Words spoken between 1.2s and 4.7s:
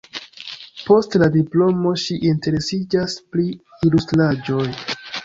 la diplomo ŝi interesiĝas pri ilustraĵoj.